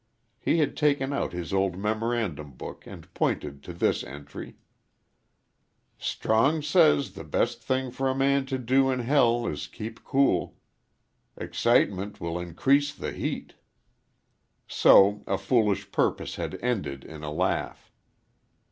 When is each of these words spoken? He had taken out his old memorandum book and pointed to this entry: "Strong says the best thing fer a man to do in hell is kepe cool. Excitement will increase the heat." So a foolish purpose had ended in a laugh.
He 0.39 0.57
had 0.57 0.75
taken 0.75 1.13
out 1.13 1.31
his 1.31 1.53
old 1.53 1.77
memorandum 1.77 2.53
book 2.53 2.87
and 2.87 3.13
pointed 3.13 3.61
to 3.61 3.71
this 3.71 4.03
entry: 4.03 4.55
"Strong 5.99 6.63
says 6.63 7.13
the 7.13 7.23
best 7.23 7.61
thing 7.61 7.91
fer 7.91 8.07
a 8.07 8.15
man 8.15 8.47
to 8.47 8.57
do 8.57 8.89
in 8.89 9.01
hell 9.01 9.45
is 9.45 9.67
kepe 9.67 9.99
cool. 10.03 10.57
Excitement 11.37 12.19
will 12.19 12.39
increase 12.39 12.91
the 12.95 13.11
heat." 13.11 13.53
So 14.67 15.23
a 15.27 15.37
foolish 15.37 15.91
purpose 15.91 16.35
had 16.35 16.55
ended 16.63 17.05
in 17.05 17.21
a 17.21 17.29
laugh. 17.31 17.91